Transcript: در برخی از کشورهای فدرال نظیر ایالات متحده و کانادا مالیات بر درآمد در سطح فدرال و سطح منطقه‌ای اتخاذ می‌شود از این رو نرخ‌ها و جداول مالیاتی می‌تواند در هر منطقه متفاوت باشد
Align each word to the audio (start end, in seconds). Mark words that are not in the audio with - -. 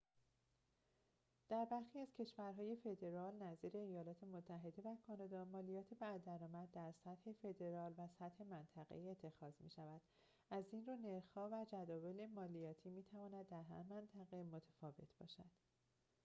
در 1.49 1.65
برخی 1.65 1.99
از 1.99 2.07
کشورهای 2.19 2.75
فدرال 2.75 3.37
نظیر 3.43 3.77
ایالات 3.77 4.23
متحده 4.23 4.81
و 4.81 4.95
کانادا 5.07 5.45
مالیات 5.45 5.93
بر 5.93 6.17
درآمد 6.17 6.69
در 6.71 6.93
سطح 7.05 7.31
فدرال 7.41 7.93
و 7.97 8.07
سطح 8.19 8.43
منطقه‌ای 8.49 9.09
اتخاذ 9.09 9.53
می‌شود 9.59 10.01
از 10.51 10.63
این 10.71 10.85
رو 10.85 10.95
نرخ‌ها 10.95 11.49
و 11.51 11.65
جداول 11.71 12.25
مالیاتی 12.25 12.89
می‌تواند 12.89 13.47
در 13.47 13.63
هر 13.63 13.83
منطقه 13.83 14.43
متفاوت 14.43 15.17
باشد 15.19 15.51